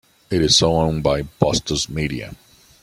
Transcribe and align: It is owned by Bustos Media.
It 0.31 0.41
is 0.41 0.63
owned 0.63 1.03
by 1.03 1.21
Bustos 1.21 1.87
Media. 1.87 2.33